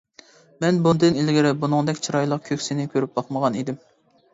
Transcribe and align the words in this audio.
مەن 0.65 0.79
بۇندىن 0.87 1.21
ئىلگىرى 1.21 1.53
بۇنىڭدەك 1.67 2.03
چىرايلىق 2.09 2.45
كۆكسىنى 2.51 2.91
كۆرۈپ 2.97 3.19
باقمىغان 3.21 3.65
ئىدىم. 3.65 3.85